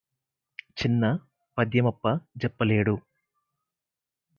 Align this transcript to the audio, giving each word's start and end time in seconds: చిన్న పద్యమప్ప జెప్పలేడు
చిన్న 0.77 1.03
పద్యమప్ప 1.57 2.05
జెప్పలేడు 2.37 2.95